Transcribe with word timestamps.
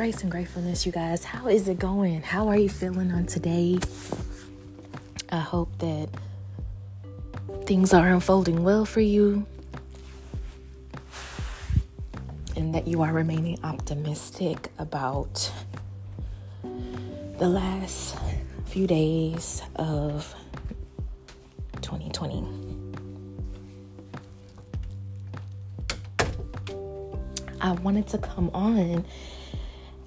grace 0.00 0.22
and 0.22 0.30
gratefulness, 0.30 0.86
you 0.86 0.92
guys. 0.92 1.24
How 1.24 1.46
is 1.46 1.68
it 1.68 1.78
going? 1.78 2.22
How 2.22 2.48
are 2.48 2.56
you 2.56 2.70
feeling 2.70 3.12
on 3.12 3.26
today? 3.26 3.78
I 5.28 5.40
hope 5.40 5.76
that 5.80 6.08
things 7.66 7.92
are 7.92 8.08
unfolding 8.08 8.64
well 8.64 8.86
for 8.86 9.02
you 9.02 9.44
and 12.56 12.74
that 12.74 12.88
you 12.88 13.02
are 13.02 13.12
remaining 13.12 13.58
optimistic 13.62 14.72
about 14.78 15.52
the 16.62 17.50
last 17.50 18.16
few 18.64 18.86
days 18.86 19.60
of 19.76 20.34
2020. 21.82 22.70
I 27.60 27.72
wanted 27.72 28.08
to 28.08 28.16
come 28.16 28.50
on 28.54 29.04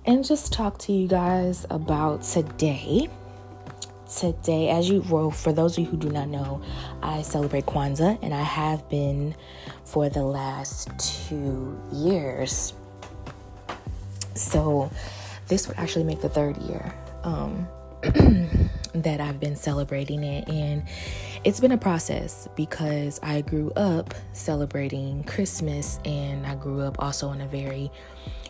and 0.06 0.26
just 0.26 0.52
talk 0.52 0.78
to 0.80 0.92
you 0.92 1.08
guys 1.08 1.66
about 1.70 2.24
today. 2.24 3.08
Today, 4.14 4.70
as 4.70 4.90
you 4.90 5.04
well, 5.10 5.32
for 5.32 5.52
those 5.54 5.78
of 5.78 5.86
you 5.86 5.90
who 5.90 5.98
do 5.98 6.10
not 6.10 6.28
know, 6.28 6.62
I 7.02 7.22
celebrate 7.24 7.66
Kwanzaa 7.66 8.20
and 8.22 8.34
I 8.34 8.42
have 8.42 8.88
been 8.90 9.34
for 9.86 10.10
the 10.10 10.24
last 10.24 10.90
two 11.28 11.80
years. 11.92 12.74
So, 14.36 14.92
this 15.48 15.68
would 15.68 15.78
actually 15.78 16.04
make 16.04 16.22
the 16.22 16.30
third 16.30 16.58
year 16.58 16.94
um, 17.24 17.68
that 18.94 19.20
I've 19.20 19.40
been 19.40 19.56
celebrating 19.56 20.24
it. 20.24 20.48
And 20.48 20.84
it's 21.44 21.60
been 21.60 21.72
a 21.72 21.78
process 21.78 22.48
because 22.56 23.20
I 23.24 23.42
grew 23.42 23.72
up 23.72 24.14
celebrating 24.34 25.24
Christmas 25.24 26.00
and 26.06 26.46
I 26.46 26.56
grew 26.56 26.82
up 26.82 27.02
also 27.02 27.32
in 27.32 27.42
a 27.42 27.48
very, 27.48 27.92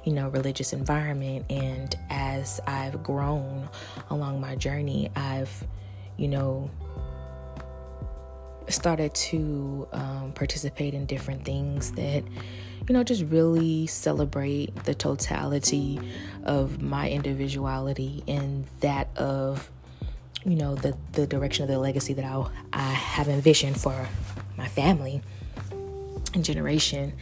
you 0.04 0.14
know, 0.14 0.30
religious 0.30 0.74
environment. 0.74 1.46
And 1.50 1.96
as 2.10 2.60
I've 2.68 3.04
grown 3.04 3.70
along 4.10 4.42
my 4.42 4.56
journey, 4.56 5.10
I've, 5.16 5.66
you 6.18 6.28
know, 6.28 6.70
started 8.70 9.14
to 9.14 9.88
um, 9.92 10.32
participate 10.34 10.94
in 10.94 11.06
different 11.06 11.44
things 11.44 11.92
that, 11.94 12.24
you 12.88 12.94
know, 12.94 13.04
just 13.04 13.24
really 13.26 13.88
celebrate 13.88 14.76
the 14.84 14.94
totality 14.94 16.00
of 16.44 16.82
my 16.82 17.10
individuality 17.10 18.24
and 18.28 18.66
that 18.82 19.08
of 19.18 19.70
you 20.46 20.56
know 20.56 20.76
the 20.76 20.96
the 21.14 21.26
direction 21.26 21.64
of 21.64 21.70
the 21.70 21.80
legacy 21.80 22.14
that 22.14 22.26
I 22.26 22.46
I 22.74 22.92
have 22.92 23.30
envisioned 23.30 23.80
for 23.80 24.08
my 24.58 24.68
family 24.68 25.22
and 26.34 26.44
generation. 26.44 27.14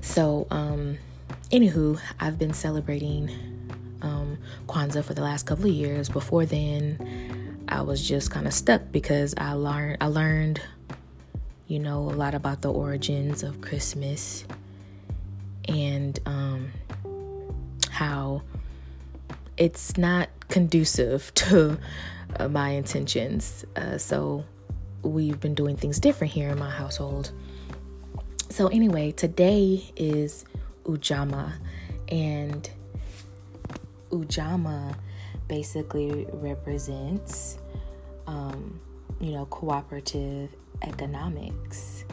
So, 0.00 0.46
um, 0.50 0.98
anywho, 1.50 2.00
I've 2.18 2.38
been 2.38 2.52
celebrating 2.52 3.30
um, 4.02 4.38
Kwanzaa 4.68 5.04
for 5.04 5.14
the 5.14 5.22
last 5.22 5.46
couple 5.46 5.66
of 5.66 5.72
years. 5.72 6.08
Before 6.08 6.44
then, 6.46 7.64
I 7.68 7.82
was 7.82 8.06
just 8.06 8.30
kind 8.30 8.46
of 8.46 8.54
stuck 8.54 8.82
because 8.92 9.34
I 9.36 9.52
learned 9.52 9.98
I 10.00 10.06
learned, 10.06 10.60
you 11.66 11.78
know, 11.78 11.98
a 11.98 12.14
lot 12.14 12.34
about 12.34 12.62
the 12.62 12.72
origins 12.72 13.42
of 13.42 13.60
Christmas 13.60 14.44
and 15.68 16.18
um, 16.26 16.70
how 17.90 18.42
it's 19.56 19.96
not 19.96 20.28
conducive 20.48 21.32
to 21.34 21.78
uh, 22.38 22.48
my 22.48 22.70
intentions. 22.70 23.64
Uh, 23.74 23.98
so 23.98 24.44
we've 25.02 25.40
been 25.40 25.54
doing 25.54 25.76
things 25.76 25.98
different 26.00 26.32
here 26.32 26.50
in 26.50 26.58
my 26.58 26.70
household. 26.70 27.32
So, 28.48 28.68
anyway, 28.68 29.12
today 29.12 29.84
is 29.96 30.44
Ujamaa, 30.86 31.52
and 32.08 32.68
Ujamaa 34.10 34.96
basically 35.48 36.26
represents, 36.32 37.58
um, 38.26 38.80
you 39.20 39.32
know, 39.32 39.46
cooperative 39.46 40.50
economics. 40.82 42.04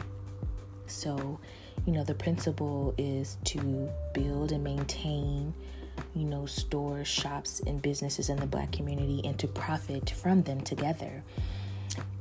So, 0.86 1.38
you 1.86 1.92
know, 1.92 2.04
the 2.04 2.14
principle 2.14 2.94
is 2.98 3.36
to 3.44 3.90
build 4.12 4.52
and 4.52 4.62
maintain 4.62 5.54
you 6.14 6.24
know, 6.24 6.46
stores, 6.46 7.08
shops, 7.08 7.60
and 7.66 7.80
businesses 7.82 8.28
in 8.28 8.36
the 8.38 8.46
black 8.46 8.72
community 8.72 9.20
and 9.24 9.38
to 9.38 9.48
profit 9.48 10.10
from 10.10 10.42
them 10.42 10.60
together. 10.60 11.22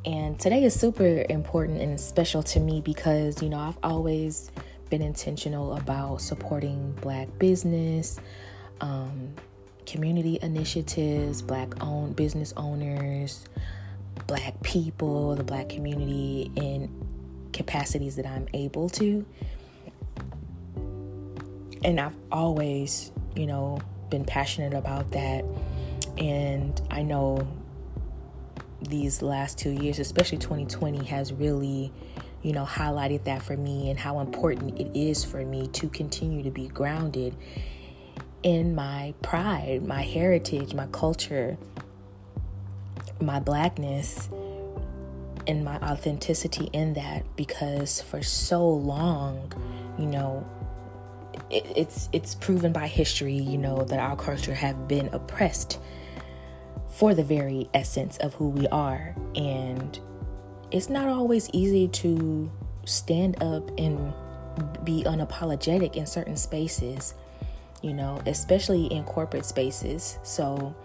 And 0.06 0.40
today 0.40 0.64
is 0.64 0.80
super 0.80 1.26
important 1.30 1.80
and 1.82 2.00
special 2.00 2.44
to 2.44 2.60
me 2.60 2.82
because, 2.82 3.42
you 3.42 3.50
know, 3.50 3.60
I've 3.60 3.78
always 3.84 4.52
been 4.94 5.02
intentional 5.02 5.76
about 5.76 6.22
supporting 6.22 6.92
black 7.02 7.28
business, 7.40 8.20
um, 8.80 9.34
community 9.88 10.38
initiatives, 10.44 11.42
black 11.42 11.82
owned 11.82 12.16
business 12.16 12.54
owners, 12.58 13.46
black 14.28 14.62
people, 14.62 15.36
the 15.36 15.44
black 15.44 15.68
community 15.68 16.52
in 16.56 16.92
capacities 17.54 18.16
that 18.18 18.28
I'm 18.28 18.48
able 18.54 18.88
to. 18.90 19.26
And 21.84 22.00
I've 22.00 22.16
always 22.32 23.12
you 23.36 23.48
know, 23.48 23.80
been 24.10 24.26
passionate 24.26 24.74
about 24.74 25.10
that. 25.12 25.44
And 26.18 26.80
I 26.92 27.02
know 27.02 27.48
these 28.82 29.22
last 29.22 29.58
two 29.58 29.72
years, 29.72 30.00
especially 30.00 30.38
2020, 30.38 31.04
has 31.06 31.34
really, 31.34 31.92
you 32.44 32.52
know, 32.52 32.66
highlighted 32.66 33.24
that 33.24 33.42
for 33.42 33.56
me 33.56 33.90
and 33.90 33.98
how 33.98 34.20
important 34.20 34.80
it 34.80 34.92
is 34.94 35.24
for 35.24 35.44
me 35.46 35.68
to 35.68 35.88
continue 35.90 36.44
to 36.44 36.52
be 36.52 36.68
grounded 36.68 37.36
in 38.44 38.76
my 38.76 39.14
pride, 39.22 39.86
my 39.86 40.02
heritage, 40.02 40.74
my 40.74 40.86
culture, 40.88 41.58
my 43.22 43.40
blackness, 43.40 44.30
and 45.48 45.64
my 45.64 45.78
authenticity 45.78 46.70
in 46.74 46.94
that 46.94 47.24
because 47.36 48.02
for 48.02 48.22
so 48.22 48.68
long, 48.68 49.52
you 49.98 50.06
know, 50.06 50.46
it, 51.50 51.66
it's 51.76 52.10
it's 52.12 52.36
proven 52.36 52.74
by 52.74 52.88
history, 52.88 53.36
you 53.36 53.58
know, 53.58 53.84
that 53.86 54.00
our 54.00 54.16
culture 54.16 54.54
have 54.54 54.88
been 54.88 55.08
oppressed 55.14 55.80
for 56.90 57.16
the 57.16 57.24
very 57.24 57.70
essence 57.74 58.18
of 58.18 58.34
who 58.36 58.50
we 58.50 58.68
are, 58.68 59.16
and 59.36 60.00
it's 60.74 60.90
not 60.90 61.08
always 61.08 61.50
easy 61.54 61.88
to 61.88 62.52
stand 62.84 63.42
up 63.42 63.70
and 63.78 64.12
be 64.84 65.04
unapologetic 65.04 65.96
in 65.96 66.06
certain 66.06 66.36
spaces, 66.36 67.14
you 67.84 67.94
know, 67.94 68.22
especially 68.26 68.88
in 68.88 69.04
corporate 69.04 69.46
spaces. 69.46 70.18
So, 70.24 70.76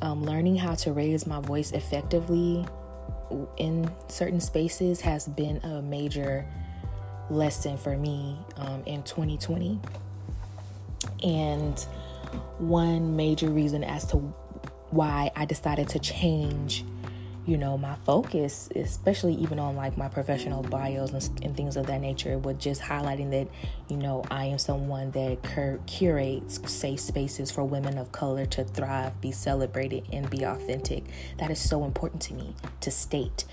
um, 0.00 0.24
learning 0.24 0.56
how 0.56 0.74
to 0.76 0.92
raise 0.92 1.26
my 1.26 1.40
voice 1.40 1.72
effectively 1.72 2.66
in 3.58 3.90
certain 4.08 4.40
spaces 4.40 5.02
has 5.02 5.28
been 5.28 5.58
a 5.58 5.82
major 5.82 6.46
lesson 7.28 7.76
for 7.76 7.96
me 7.96 8.38
um, 8.56 8.82
in 8.86 9.02
2020. 9.02 9.78
And 11.22 11.78
one 12.58 13.16
major 13.16 13.50
reason 13.50 13.84
as 13.84 14.06
to 14.06 14.16
why 14.88 15.30
I 15.36 15.44
decided 15.44 15.90
to 15.90 15.98
change, 15.98 16.84
you 17.50 17.58
know, 17.58 17.76
my 17.76 17.96
focus, 18.06 18.68
especially 18.76 19.34
even 19.34 19.58
on 19.58 19.74
like 19.74 19.98
my 19.98 20.06
professional 20.06 20.62
bios 20.62 21.10
and, 21.10 21.44
and 21.44 21.56
things 21.56 21.76
of 21.76 21.84
that 21.88 22.00
nature, 22.00 22.38
was 22.38 22.56
just 22.58 22.80
highlighting 22.80 23.32
that, 23.32 23.48
you 23.88 23.96
know, 23.96 24.22
I 24.30 24.44
am 24.44 24.58
someone 24.58 25.10
that 25.10 25.42
cur- 25.42 25.80
curates 25.84 26.60
safe 26.70 27.00
spaces 27.00 27.50
for 27.50 27.64
women 27.64 27.98
of 27.98 28.12
color 28.12 28.46
to 28.46 28.62
thrive, 28.62 29.20
be 29.20 29.32
celebrated, 29.32 30.04
and 30.12 30.30
be 30.30 30.44
authentic. 30.44 31.02
That 31.38 31.50
is 31.50 31.58
so 31.58 31.82
important 31.84 32.22
to 32.22 32.34
me 32.34 32.54
to 32.82 32.90
state. 32.92 33.46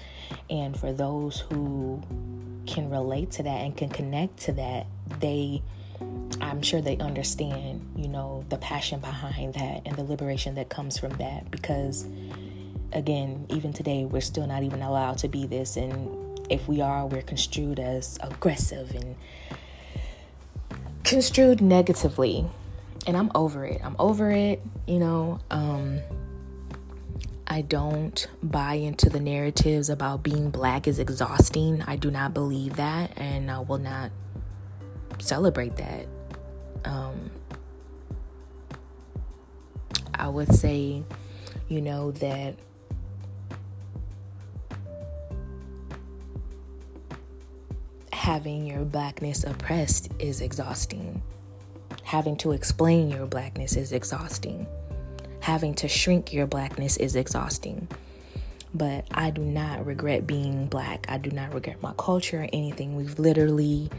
And 0.48 0.80
for 0.80 0.94
those 0.94 1.40
who 1.50 2.04
can 2.68 2.92
relate 2.92 3.32
to 3.32 3.44
that 3.44 3.62
and 3.62 3.76
can 3.76 3.90
connect 3.90 4.38
to 4.42 4.52
that, 4.52 4.86
they 5.20 5.64
I'm 6.40 6.62
sure 6.62 6.82
they 6.82 6.98
understand, 6.98 7.94
you 7.96 8.08
know, 8.08 8.46
the 8.50 8.58
passion 8.58 9.00
behind 9.00 9.56
that 9.56 9.82
and 9.88 9.96
the 9.96 10.04
liberation 10.04 10.54
that 10.54 10.70
comes 10.70 11.00
from 11.00 11.14
that 11.14 11.50
because 11.50 12.06
again, 12.94 13.46
even 13.50 13.74
today 13.74 14.06
we're 14.06 14.22
still 14.22 14.48
not 14.48 14.64
even 14.64 14.82
allowed 14.82 15.18
to 15.20 15.28
be 15.28 15.46
this 15.46 15.78
and 15.78 16.40
if 16.50 16.68
we 16.68 16.82
are, 16.82 17.06
we're 17.06 17.22
construed 17.22 17.80
as 17.80 18.18
aggressive 18.22 18.92
and 18.96 19.16
construed 21.04 21.62
negatively. 21.62 22.46
And 23.06 23.16
I'm 23.16 23.32
over 23.36 23.66
it. 23.66 23.82
I'm 23.84 23.96
over 24.00 24.32
it, 24.32 24.62
you 24.86 25.00
know. 25.00 25.40
Um 25.52 26.00
I 27.50 27.62
don't 27.62 28.28
buy 28.44 28.74
into 28.74 29.10
the 29.10 29.22
narratives 29.22 29.90
about 29.90 30.22
being 30.22 30.50
black 30.50 30.86
is 30.86 31.00
exhausting. 31.00 31.82
I 31.88 31.96
do 31.96 32.12
not 32.12 32.34
believe 32.34 32.76
that, 32.76 33.14
and 33.16 33.50
I 33.50 33.60
will 33.60 33.78
not 33.78 34.12
celebrate 35.20 35.78
that. 35.78 36.08
Um, 36.84 37.32
I 40.14 40.28
would 40.28 40.54
say, 40.54 41.04
you 41.70 41.80
know, 41.80 42.12
that 42.12 42.58
having 48.28 48.66
your 48.66 48.84
blackness 48.84 49.46
oppressed 49.46 50.12
is 50.20 50.42
exhausting. 50.42 51.22
Having 52.04 52.36
to 52.36 52.52
explain 52.52 53.10
your 53.10 53.26
blackness 53.26 53.78
is 53.78 53.94
exhausting. 53.94 54.68
Having 55.40 55.76
to 55.76 55.88
shrink 55.88 56.34
your 56.34 56.46
blackness 56.46 56.98
is 56.98 57.16
exhausting. 57.16 57.88
But 58.74 59.08
I 59.12 59.30
do 59.30 59.42
not 59.42 59.86
regret 59.86 60.28
being 60.28 60.66
black. 60.68 61.06
I 61.08 61.20
do 61.20 61.32
not 61.32 61.54
regret 61.54 61.82
my 61.82 61.94
culture 61.98 62.42
or 62.42 62.50
anything. 62.52 62.98
We've 62.98 63.18
literally 63.18 63.90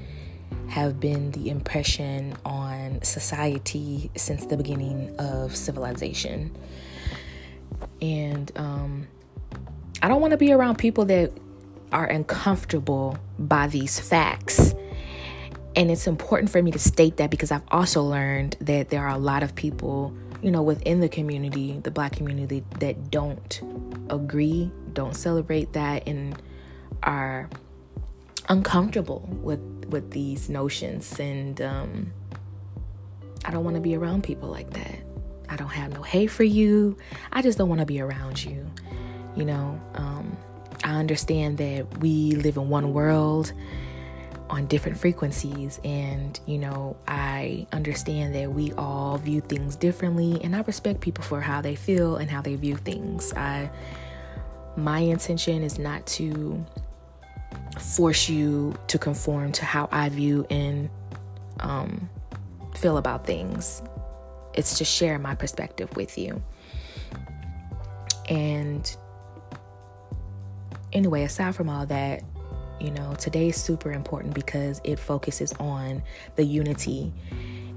have 0.68 1.00
been 1.00 1.30
the 1.30 1.48
impression 1.48 2.36
on 2.44 3.00
society 3.02 4.10
since 4.14 4.44
the 4.44 4.58
beginning 4.58 5.16
of 5.18 5.56
civilization. 5.56 6.54
And 8.02 8.52
um, 8.56 9.08
I 10.02 10.08
don't 10.08 10.20
want 10.20 10.32
to 10.32 10.36
be 10.36 10.52
around 10.52 10.76
people 10.76 11.06
that 11.06 11.32
are 11.92 12.06
uncomfortable 12.06 13.18
by 13.38 13.66
these 13.66 13.98
facts. 13.98 14.74
And 15.76 15.90
it's 15.90 16.06
important 16.06 16.50
for 16.50 16.62
me 16.62 16.70
to 16.72 16.78
state 16.78 17.18
that 17.18 17.30
because 17.30 17.52
I've 17.52 17.62
also 17.68 18.02
learned 18.02 18.56
that 18.60 18.88
there 18.90 19.02
are 19.06 19.14
a 19.14 19.18
lot 19.18 19.42
of 19.42 19.54
people, 19.54 20.12
you 20.42 20.50
know, 20.50 20.62
within 20.62 21.00
the 21.00 21.08
community, 21.08 21.78
the 21.82 21.90
black 21.90 22.12
community, 22.12 22.64
that 22.80 23.10
don't 23.10 23.60
agree, 24.10 24.70
don't 24.92 25.14
celebrate 25.14 25.72
that, 25.74 26.08
and 26.08 26.40
are 27.02 27.48
uncomfortable 28.48 29.28
with 29.42 29.60
with 29.88 30.10
these 30.10 30.48
notions 30.48 31.18
and 31.20 31.60
um, 31.60 32.12
I 33.44 33.50
don't 33.50 33.64
want 33.64 33.76
to 33.76 33.80
be 33.80 33.96
around 33.96 34.24
people 34.24 34.48
like 34.48 34.70
that. 34.70 34.98
I 35.48 35.56
don't 35.56 35.68
have 35.68 35.92
no 35.92 36.02
hate 36.02 36.26
for 36.26 36.44
you. 36.44 36.96
I 37.32 37.42
just 37.42 37.56
don't 37.56 37.68
want 37.68 37.80
to 37.80 37.86
be 37.86 38.00
around 38.00 38.44
you. 38.44 38.70
You 39.36 39.44
know, 39.44 39.80
um, 39.94 40.36
I 40.84 40.94
understand 40.94 41.58
that 41.58 41.98
we 41.98 42.32
live 42.32 42.56
in 42.56 42.68
one 42.68 42.92
world 42.92 43.52
on 44.50 44.66
different 44.66 44.96
frequencies, 44.96 45.78
and 45.84 46.38
you 46.46 46.58
know, 46.58 46.96
I 47.06 47.66
understand 47.72 48.34
that 48.34 48.52
we 48.52 48.72
all 48.72 49.18
view 49.18 49.40
things 49.40 49.76
differently, 49.76 50.40
and 50.42 50.56
I 50.56 50.60
respect 50.62 51.00
people 51.00 51.24
for 51.24 51.40
how 51.40 51.60
they 51.60 51.74
feel 51.74 52.16
and 52.16 52.30
how 52.30 52.40
they 52.40 52.54
view 52.54 52.76
things. 52.76 53.32
I, 53.34 53.70
my 54.76 55.00
intention 55.00 55.62
is 55.62 55.78
not 55.78 56.06
to 56.06 56.64
force 57.78 58.28
you 58.28 58.74
to 58.86 58.98
conform 58.98 59.52
to 59.52 59.64
how 59.64 59.88
I 59.92 60.08
view 60.08 60.46
and 60.50 60.88
um, 61.60 62.08
feel 62.74 62.96
about 62.96 63.26
things. 63.26 63.82
It's 64.54 64.78
to 64.78 64.84
share 64.84 65.18
my 65.18 65.34
perspective 65.34 65.94
with 65.96 66.16
you. 66.16 66.42
And 68.28 68.96
anyway, 70.92 71.24
aside 71.24 71.54
from 71.54 71.68
all 71.68 71.86
that, 71.86 72.22
you 72.80 72.90
know, 72.90 73.14
today 73.18 73.48
is 73.48 73.56
super 73.56 73.92
important 73.92 74.34
because 74.34 74.80
it 74.84 74.98
focuses 74.98 75.52
on 75.54 76.02
the 76.36 76.44
unity. 76.44 77.12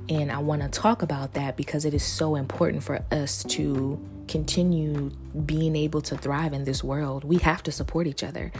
And 0.09 0.31
I 0.31 0.39
want 0.39 0.61
to 0.61 0.67
talk 0.67 1.01
about 1.01 1.33
that 1.33 1.57
because 1.57 1.85
it 1.85 1.93
is 1.93 2.03
so 2.03 2.35
important 2.35 2.83
for 2.83 3.03
us 3.11 3.43
to 3.45 3.99
continue 4.27 5.11
being 5.45 5.75
able 5.75 6.01
to 6.01 6.17
thrive 6.17 6.53
in 6.53 6.63
this 6.63 6.83
world. 6.83 7.23
We 7.23 7.37
have 7.37 7.63
to 7.63 7.71
support 7.71 8.07
each 8.07 8.23
other 8.23 8.51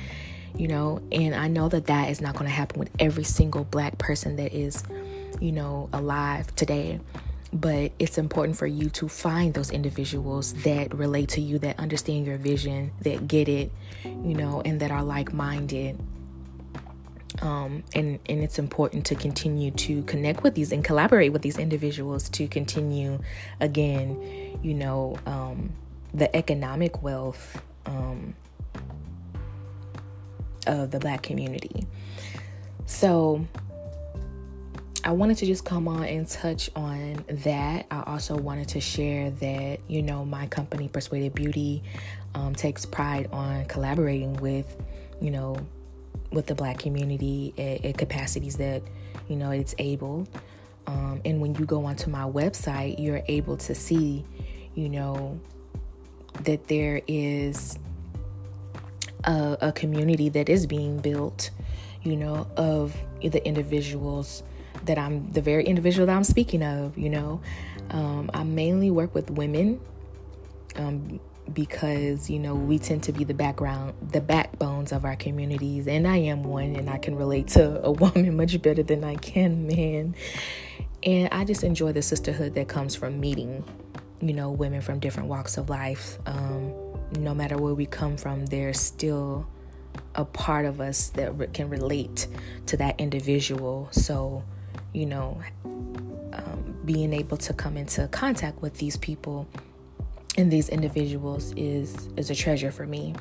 you 0.55 0.67
know, 0.67 1.01
and 1.11 1.33
I 1.33 1.47
know 1.47 1.69
that 1.69 1.85
that 1.85 2.09
is 2.09 2.21
not 2.21 2.33
going 2.33 2.45
to 2.45 2.51
happen 2.51 2.79
with 2.79 2.89
every 2.99 3.23
single 3.23 3.63
black 3.63 3.97
person 3.97 4.35
that 4.35 4.53
is, 4.53 4.83
you 5.39 5.51
know, 5.51 5.89
alive 5.93 6.53
today. 6.55 6.99
But 7.53 7.91
it's 7.99 8.17
important 8.17 8.57
for 8.57 8.67
you 8.67 8.89
to 8.91 9.09
find 9.09 9.53
those 9.53 9.71
individuals 9.71 10.53
that 10.63 10.93
relate 10.93 11.29
to 11.29 11.41
you, 11.41 11.59
that 11.59 11.77
understand 11.79 12.25
your 12.25 12.37
vision, 12.37 12.91
that 13.01 13.27
get 13.27 13.49
it, 13.49 13.71
you 14.03 14.35
know, 14.35 14.61
and 14.63 14.79
that 14.79 14.89
are 14.89 15.03
like 15.03 15.33
minded. 15.33 15.99
Um, 17.41 17.83
and 17.93 18.19
and 18.27 18.43
it's 18.43 18.59
important 18.59 19.05
to 19.07 19.15
continue 19.15 19.71
to 19.71 20.03
connect 20.03 20.43
with 20.43 20.53
these 20.53 20.71
and 20.71 20.83
collaborate 20.83 21.31
with 21.31 21.41
these 21.41 21.57
individuals 21.57 22.27
to 22.29 22.45
continue 22.45 23.19
again 23.61 24.59
you 24.61 24.73
know 24.73 25.17
um, 25.25 25.71
the 26.13 26.33
economic 26.35 27.01
wealth 27.01 27.61
um, 27.85 28.35
of 30.67 30.91
the 30.91 30.99
black 30.99 31.21
community. 31.23 31.85
So 32.85 33.45
I 35.03 35.11
wanted 35.11 35.37
to 35.37 35.47
just 35.47 35.65
come 35.65 35.87
on 35.87 36.03
and 36.03 36.27
touch 36.27 36.69
on 36.75 37.25
that. 37.27 37.87
I 37.89 38.03
also 38.05 38.37
wanted 38.37 38.67
to 38.69 38.79
share 38.79 39.31
that, 39.31 39.79
you 39.87 40.03
know, 40.03 40.23
my 40.23 40.45
company, 40.45 40.89
Persuaded 40.89 41.33
Beauty, 41.33 41.81
um, 42.35 42.53
takes 42.53 42.85
pride 42.85 43.27
on 43.31 43.65
collaborating 43.65 44.33
with, 44.33 44.77
you 45.19 45.31
know, 45.31 45.57
with 46.31 46.45
the 46.45 46.53
black 46.53 46.77
community 46.77 47.81
at, 47.83 47.97
capacities 47.97 48.57
that, 48.57 48.83
you 49.27 49.35
know, 49.35 49.49
it's 49.49 49.73
able. 49.79 50.27
Um, 50.85 51.19
and 51.25 51.41
when 51.41 51.55
you 51.55 51.65
go 51.65 51.85
onto 51.85 52.11
my 52.11 52.23
website, 52.23 52.99
you're 52.99 53.23
able 53.27 53.57
to 53.57 53.73
see, 53.73 54.23
you 54.75 54.87
know, 54.87 55.39
that 56.43 56.67
there 56.67 57.01
is 57.07 57.79
a, 59.23 59.57
a 59.61 59.71
community 59.71 60.29
that 60.29 60.47
is 60.47 60.67
being 60.67 60.99
built, 60.99 61.49
you 62.03 62.15
know, 62.15 62.47
of 62.55 62.95
the 63.21 63.43
individuals 63.47 64.43
that 64.85 64.97
I'm 64.97 65.31
the 65.31 65.41
very 65.41 65.65
individual 65.65 66.05
that 66.07 66.15
I'm 66.15 66.23
speaking 66.23 66.63
of, 66.63 66.97
you 66.97 67.09
know. 67.09 67.41
Um, 67.89 68.29
I 68.33 68.43
mainly 68.43 68.89
work 68.91 69.13
with 69.13 69.29
women 69.29 69.79
um, 70.75 71.19
because, 71.53 72.29
you 72.29 72.39
know, 72.39 72.55
we 72.55 72.79
tend 72.79 73.03
to 73.03 73.11
be 73.11 73.23
the 73.23 73.33
background, 73.33 73.93
the 74.11 74.21
backbones 74.21 74.91
of 74.91 75.05
our 75.05 75.15
communities. 75.15 75.87
And 75.87 76.07
I 76.07 76.17
am 76.17 76.43
one, 76.43 76.75
and 76.75 76.89
I 76.89 76.97
can 76.97 77.15
relate 77.15 77.47
to 77.49 77.83
a 77.83 77.91
woman 77.91 78.35
much 78.37 78.61
better 78.61 78.83
than 78.83 79.03
I 79.03 79.15
can, 79.15 79.67
man. 79.67 80.15
And 81.03 81.29
I 81.31 81.43
just 81.45 81.63
enjoy 81.63 81.91
the 81.93 82.01
sisterhood 82.01 82.53
that 82.55 82.67
comes 82.67 82.95
from 82.95 83.19
meeting, 83.19 83.63
you 84.21 84.33
know, 84.33 84.51
women 84.51 84.81
from 84.81 84.99
different 84.99 85.29
walks 85.29 85.57
of 85.57 85.69
life. 85.69 86.19
Um, 86.25 86.73
no 87.19 87.33
matter 87.33 87.57
where 87.57 87.73
we 87.73 87.85
come 87.85 88.17
from, 88.17 88.45
there's 88.45 88.79
still 88.79 89.47
a 90.15 90.23
part 90.23 90.65
of 90.65 90.79
us 90.79 91.09
that 91.09 91.37
re- 91.37 91.47
can 91.47 91.69
relate 91.69 92.27
to 92.67 92.77
that 92.77 92.99
individual. 92.99 93.89
So, 93.91 94.43
you 94.93 95.05
know, 95.05 95.41
um, 95.65 96.75
being 96.85 97.13
able 97.13 97.37
to 97.37 97.53
come 97.53 97.77
into 97.77 98.07
contact 98.07 98.61
with 98.61 98.77
these 98.77 98.97
people 98.97 99.47
and 100.37 100.51
these 100.51 100.69
individuals 100.69 101.53
is 101.57 102.09
is 102.17 102.29
a 102.29 102.35
treasure 102.35 102.71
for 102.71 102.85
me. 102.85 103.15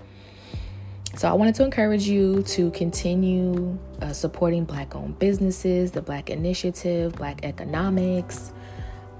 So 1.17 1.29
I 1.29 1.33
wanted 1.33 1.57
to 1.57 1.65
encourage 1.65 2.07
you 2.07 2.43
to 2.45 2.71
continue 2.71 3.77
uh, 4.01 4.13
supporting 4.13 4.65
Black-owned 4.65 5.19
businesses, 5.19 5.91
the 5.91 6.01
Black 6.01 6.31
Initiative, 6.31 7.12
Black 7.17 7.45
Economics. 7.45 8.53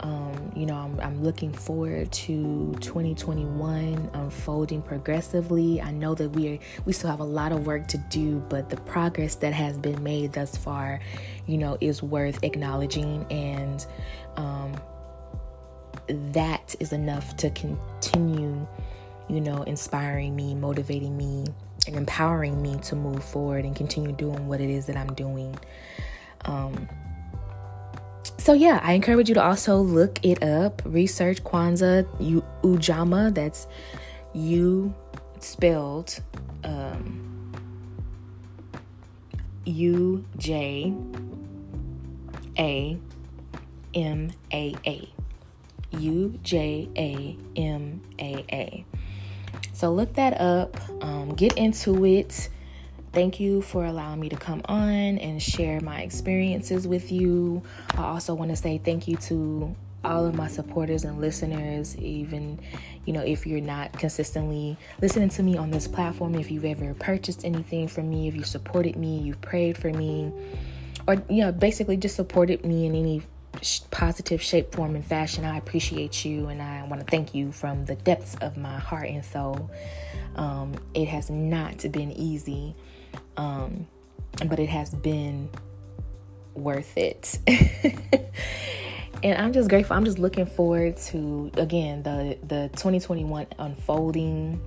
Um, 0.03 0.53
you 0.57 0.65
know, 0.65 0.77
I'm, 0.77 0.99
I'm, 1.01 1.23
looking 1.23 1.53
forward 1.53 2.11
to 2.11 2.75
2021 2.81 4.11
unfolding 4.15 4.81
progressively. 4.81 5.81
I 5.83 5.91
know 5.91 6.15
that 6.15 6.31
we 6.31 6.55
are, 6.55 6.59
we 6.87 6.95
still 6.95 7.11
have 7.11 7.21
a 7.21 7.25
lot 7.25 7.53
of 7.53 7.67
work 7.67 7.87
to 7.89 7.99
do, 7.99 8.43
but 8.49 8.71
the 8.71 8.79
progress 8.79 9.35
that 9.37 9.53
has 9.53 9.77
been 9.77 10.03
made 10.03 10.33
thus 10.33 10.57
far, 10.57 11.01
you 11.47 11.59
know, 11.59 11.77
is 11.83 12.03
worth 12.03 12.43
acknowledging, 12.43 13.27
and 13.31 13.85
um, 14.37 14.73
that 16.33 16.75
is 16.81 16.93
enough 16.95 17.37
to 17.37 17.51
continue, 17.51 18.67
you 19.29 19.41
know, 19.43 19.63
inspiring 19.65 20.35
me, 20.35 20.55
motivating 20.55 21.15
me, 21.15 21.45
and 21.87 21.97
empowering 21.97 22.63
me 22.63 22.77
to 22.85 22.97
move 22.97 23.23
forward 23.23 23.67
and 23.67 23.77
continue 23.77 24.13
doing 24.13 24.49
what 24.49 24.63
it 24.63 24.71
is 24.71 24.87
that 24.87 24.97
I'm 24.97 25.13
doing. 25.15 25.59
Um, 26.47 26.89
so 28.39 28.53
yeah, 28.53 28.81
I 28.83 28.93
encourage 28.95 29.29
you 29.29 29.35
to 29.35 29.43
also 29.43 29.77
look 29.79 30.25
it 30.25 30.43
up, 30.43 30.83
research 30.85 31.43
Kwanzaa 31.45 32.07
U- 32.21 32.45
Ujamaa. 32.63 33.35
That's 33.35 33.67
U 34.35 34.95
spelled 35.41 36.21
um, 36.65 37.53
U 39.65 40.25
J 40.37 40.95
A 42.59 42.99
M 43.95 44.33
A 44.53 44.75
A. 44.87 45.09
U 45.93 46.39
J 46.43 46.89
A 46.97 47.37
M 47.57 48.01
A 48.19 48.45
A. 48.53 48.85
So 49.73 49.93
look 49.93 50.15
that 50.15 50.41
up, 50.41 50.77
um, 51.03 51.35
get 51.35 51.57
into 51.57 52.05
it. 52.05 52.49
Thank 53.13 53.41
you 53.41 53.61
for 53.61 53.85
allowing 53.85 54.21
me 54.21 54.29
to 54.29 54.37
come 54.37 54.63
on 54.67 55.19
and 55.19 55.43
share 55.43 55.81
my 55.81 56.03
experiences 56.03 56.87
with 56.87 57.11
you. 57.11 57.63
I 57.97 58.05
also 58.05 58.35
want 58.35 58.51
to 58.51 58.57
say 58.57 58.79
thank 58.79 59.09
you 59.09 59.17
to 59.17 59.75
all 60.05 60.25
of 60.25 60.35
my 60.35 60.47
supporters 60.47 61.03
and 61.05 61.21
listeners, 61.21 61.97
even 61.99 62.61
you 63.07 63.13
know, 63.13 63.23
if 63.23 63.47
you're 63.47 63.61
not 63.61 63.93
consistently 63.95 64.77
listening 65.03 65.29
to 65.31 65.43
me 65.43 65.57
on 65.57 65.73
this 65.73 65.89
platform, 65.89 66.37
if 66.37 66.53
you've 66.53 66.65
ever 66.65 66.95
purchased 66.95 67.45
anything 67.45 67.89
from 67.89 68.09
me, 68.09 68.29
if 68.29 68.37
you 68.37 68.45
supported 68.45 68.95
me, 68.95 69.19
you've 69.19 69.41
prayed 69.41 69.77
for 69.77 69.91
me, 69.91 70.33
or 71.09 71.17
you 71.29 71.43
know, 71.43 71.51
basically 71.51 71.97
just 71.97 72.15
supported 72.15 72.65
me 72.65 72.87
in 72.87 72.95
any 72.95 73.23
positive 73.91 74.41
shape, 74.41 74.73
form, 74.73 74.95
and 74.95 75.05
fashion. 75.05 75.45
I 75.45 75.59
appreciate 75.59 76.25
you 76.25 76.47
and 76.47 76.63
I 76.63 76.87
want 76.87 77.01
to 77.01 77.07
thank 77.11 77.35
you 77.35 77.51
from 77.51 77.85
the 77.87 77.97
depths 77.97 78.37
of 78.37 78.57
my 78.57 78.79
heart 78.79 79.09
and 79.09 79.25
soul. 79.25 79.69
Um, 80.37 80.75
it 80.95 81.09
has 81.09 81.29
not 81.29 81.79
been 81.91 82.13
easy 82.13 82.77
um, 83.37 83.87
but 84.47 84.59
it 84.59 84.69
has 84.69 84.95
been 84.95 85.49
worth 86.55 86.97
it. 86.97 87.39
and 89.23 89.39
I'm 89.39 89.53
just 89.53 89.69
grateful. 89.69 89.97
I'm 89.97 90.05
just 90.05 90.19
looking 90.19 90.47
forward 90.47 90.97
to 91.09 91.51
again 91.55 92.03
the 92.03 92.39
the 92.43 92.71
2021 92.77 93.47
unfolding. 93.59 94.61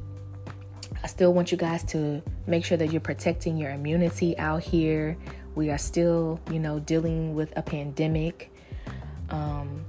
I 1.03 1.07
still 1.07 1.33
want 1.33 1.51
you 1.51 1.57
guys 1.57 1.83
to 1.85 2.21
make 2.47 2.63
sure 2.63 2.77
that 2.77 2.91
you're 2.91 3.01
protecting 3.01 3.57
your 3.57 3.71
immunity 3.71 4.37
out 4.37 4.63
here. 4.63 5.17
We 5.55 5.69
are 5.69 5.77
still, 5.77 6.39
you 6.49 6.59
know, 6.59 6.79
dealing 6.79 7.35
with 7.35 7.51
a 7.57 7.61
pandemic. 7.61 8.51
Um, 9.29 9.85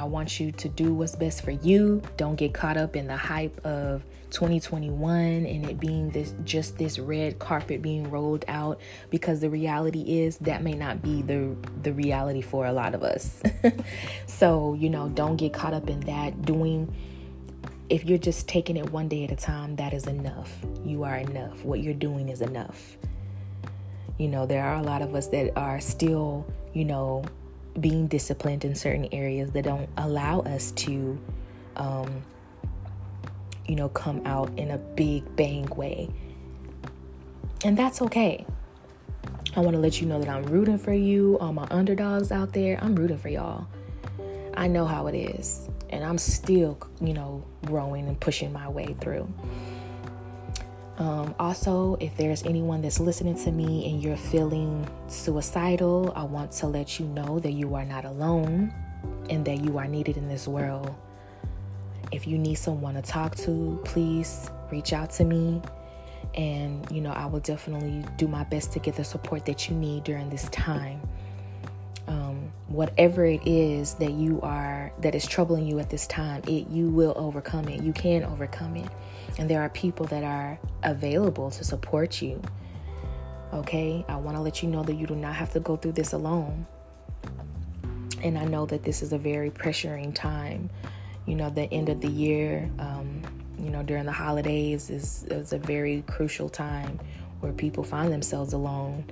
I 0.00 0.04
want 0.04 0.40
you 0.40 0.50
to 0.50 0.68
do 0.70 0.94
what's 0.94 1.14
best 1.14 1.42
for 1.42 1.50
you. 1.50 2.00
Don't 2.16 2.36
get 2.36 2.54
caught 2.54 2.78
up 2.78 2.96
in 2.96 3.06
the 3.06 3.18
hype 3.18 3.60
of 3.66 4.02
2021 4.30 5.44
and 5.44 5.68
it 5.68 5.78
being 5.78 6.08
this 6.08 6.32
just 6.42 6.78
this 6.78 6.98
red 6.98 7.38
carpet 7.38 7.82
being 7.82 8.10
rolled 8.10 8.46
out 8.48 8.80
because 9.10 9.40
the 9.40 9.50
reality 9.50 10.22
is 10.22 10.38
that 10.38 10.62
may 10.62 10.72
not 10.72 11.02
be 11.02 11.20
the 11.20 11.54
the 11.82 11.92
reality 11.92 12.40
for 12.40 12.64
a 12.64 12.72
lot 12.72 12.94
of 12.94 13.02
us. 13.02 13.42
so, 14.26 14.72
you 14.72 14.88
know, 14.88 15.10
don't 15.10 15.36
get 15.36 15.52
caught 15.52 15.74
up 15.74 15.90
in 15.90 16.00
that 16.00 16.46
doing 16.46 16.90
if 17.90 18.06
you're 18.06 18.16
just 18.16 18.48
taking 18.48 18.78
it 18.78 18.90
one 18.90 19.06
day 19.06 19.24
at 19.24 19.30
a 19.30 19.36
time, 19.36 19.76
that 19.76 19.92
is 19.92 20.06
enough. 20.06 20.50
You 20.82 21.02
are 21.02 21.18
enough. 21.18 21.62
What 21.62 21.80
you're 21.80 21.92
doing 21.92 22.30
is 22.30 22.40
enough. 22.40 22.96
You 24.16 24.28
know, 24.28 24.46
there 24.46 24.64
are 24.64 24.76
a 24.76 24.82
lot 24.82 25.02
of 25.02 25.14
us 25.14 25.26
that 25.26 25.52
are 25.58 25.78
still, 25.78 26.46
you 26.72 26.86
know, 26.86 27.22
being 27.78 28.06
disciplined 28.06 28.64
in 28.64 28.74
certain 28.74 29.08
areas 29.12 29.52
that 29.52 29.64
don't 29.64 29.88
allow 29.96 30.40
us 30.40 30.72
to 30.72 31.18
um, 31.76 32.22
you 33.70 33.76
know, 33.76 33.88
come 33.88 34.20
out 34.26 34.50
in 34.58 34.72
a 34.72 34.78
big 34.78 35.36
bang 35.36 35.66
way. 35.76 36.08
And 37.64 37.76
that's 37.76 38.02
okay. 38.02 38.44
I 39.56 39.60
want 39.60 39.74
to 39.74 39.80
let 39.80 40.00
you 40.00 40.08
know 40.08 40.18
that 40.18 40.28
I'm 40.28 40.42
rooting 40.44 40.78
for 40.78 40.92
you, 40.92 41.38
all 41.38 41.52
my 41.52 41.68
underdogs 41.70 42.32
out 42.32 42.52
there. 42.52 42.78
I'm 42.82 42.96
rooting 42.96 43.18
for 43.18 43.28
y'all. 43.28 43.66
I 44.56 44.66
know 44.66 44.86
how 44.86 45.06
it 45.06 45.14
is. 45.14 45.68
And 45.90 46.04
I'm 46.04 46.18
still, 46.18 46.78
you 47.00 47.14
know, 47.14 47.44
growing 47.64 48.08
and 48.08 48.18
pushing 48.18 48.52
my 48.52 48.68
way 48.68 48.96
through. 49.00 49.32
Um, 51.00 51.34
also, 51.38 51.96
if 51.98 52.14
there's 52.18 52.42
anyone 52.42 52.82
that's 52.82 53.00
listening 53.00 53.34
to 53.44 53.50
me 53.50 53.90
and 53.90 54.02
you're 54.02 54.18
feeling 54.18 54.86
suicidal, 55.06 56.12
I 56.14 56.24
want 56.24 56.52
to 56.52 56.66
let 56.66 57.00
you 57.00 57.06
know 57.06 57.40
that 57.40 57.52
you 57.52 57.74
are 57.74 57.86
not 57.86 58.04
alone 58.04 58.74
and 59.30 59.42
that 59.46 59.64
you 59.64 59.78
are 59.78 59.88
needed 59.88 60.18
in 60.18 60.28
this 60.28 60.46
world. 60.46 60.94
If 62.12 62.26
you 62.26 62.36
need 62.36 62.56
someone 62.56 62.94
to 62.94 63.02
talk 63.02 63.34
to, 63.36 63.80
please 63.82 64.50
reach 64.70 64.92
out 64.92 65.10
to 65.12 65.24
me. 65.24 65.62
And, 66.34 66.86
you 66.90 67.00
know, 67.00 67.12
I 67.12 67.24
will 67.24 67.40
definitely 67.40 68.04
do 68.18 68.28
my 68.28 68.44
best 68.44 68.70
to 68.72 68.78
get 68.78 68.94
the 68.94 69.04
support 69.04 69.46
that 69.46 69.70
you 69.70 69.76
need 69.76 70.04
during 70.04 70.28
this 70.28 70.50
time. 70.50 71.00
Whatever 72.70 73.26
it 73.26 73.46
is 73.46 73.94
that 73.94 74.12
you 74.12 74.40
are, 74.42 74.92
that 75.00 75.14
is 75.14 75.26
troubling 75.26 75.66
you 75.66 75.78
at 75.78 75.90
this 75.90 76.06
time, 76.06 76.42
it 76.46 76.68
you 76.68 76.88
will 76.88 77.12
overcome 77.16 77.68
it. 77.68 77.82
You 77.82 77.92
can 77.92 78.24
overcome 78.24 78.76
it. 78.76 78.88
And 79.38 79.50
there 79.50 79.60
are 79.60 79.68
people 79.68 80.06
that 80.06 80.24
are 80.24 80.58
available 80.82 81.50
to 81.50 81.64
support 81.64 82.22
you. 82.22 82.40
Okay? 83.52 84.04
I 84.08 84.16
want 84.16 84.36
to 84.36 84.42
let 84.42 84.62
you 84.62 84.68
know 84.68 84.82
that 84.84 84.94
you 84.94 85.06
do 85.06 85.14
not 85.14 85.34
have 85.34 85.52
to 85.52 85.60
go 85.60 85.76
through 85.76 85.92
this 85.92 86.12
alone. 86.14 86.66
And 88.22 88.38
I 88.38 88.44
know 88.44 88.66
that 88.66 88.84
this 88.84 89.02
is 89.02 89.12
a 89.12 89.18
very 89.18 89.50
pressuring 89.50 90.14
time 90.14 90.70
you 91.26 91.36
know, 91.36 91.50
the 91.50 91.72
end 91.72 91.88
of 91.88 92.00
the 92.00 92.08
year, 92.08 92.68
um, 92.78 93.22
you 93.58 93.70
know, 93.70 93.82
during 93.82 94.04
the 94.04 94.12
holidays 94.12 94.90
is, 94.90 95.24
is 95.30 95.52
a 95.52 95.58
very 95.58 96.02
crucial 96.08 96.48
time 96.48 96.98
where 97.40 97.52
people 97.52 97.84
find 97.84 98.12
themselves 98.12 98.52
alone 98.52 99.04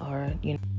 or, 0.00 0.32
you 0.42 0.54
know. 0.54 0.73